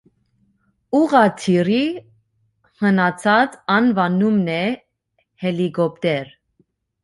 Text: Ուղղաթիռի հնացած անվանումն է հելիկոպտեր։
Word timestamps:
Ուղղաթիռի 0.99 1.81
հնացած 2.85 3.61
անվանումն 3.77 4.53
է 4.57 4.59
հելիկոպտեր։ 5.47 6.37